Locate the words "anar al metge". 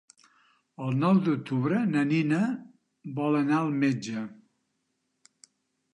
3.43-4.27